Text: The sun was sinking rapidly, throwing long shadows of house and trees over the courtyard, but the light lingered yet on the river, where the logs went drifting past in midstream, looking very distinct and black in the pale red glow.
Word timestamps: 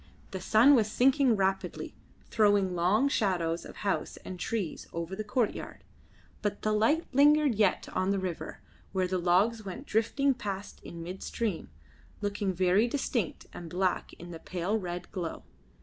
The 0.31 0.41
sun 0.41 0.73
was 0.73 0.89
sinking 0.91 1.35
rapidly, 1.35 1.93
throwing 2.25 2.73
long 2.73 3.07
shadows 3.07 3.65
of 3.65 3.75
house 3.85 4.17
and 4.25 4.39
trees 4.39 4.87
over 4.91 5.15
the 5.15 5.23
courtyard, 5.23 5.83
but 6.41 6.63
the 6.63 6.71
light 6.73 7.05
lingered 7.13 7.53
yet 7.53 7.87
on 7.93 8.09
the 8.09 8.17
river, 8.17 8.61
where 8.93 9.05
the 9.07 9.19
logs 9.19 9.63
went 9.63 9.85
drifting 9.85 10.33
past 10.33 10.81
in 10.81 11.03
midstream, 11.03 11.69
looking 12.19 12.51
very 12.51 12.87
distinct 12.87 13.45
and 13.53 13.69
black 13.69 14.11
in 14.13 14.31
the 14.31 14.39
pale 14.39 14.75
red 14.79 15.11
glow. 15.11 15.43